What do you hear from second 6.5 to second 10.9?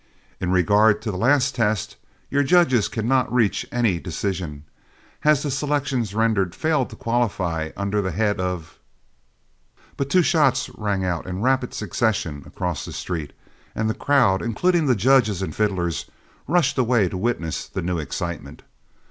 fail to qualify under the head of" But two shots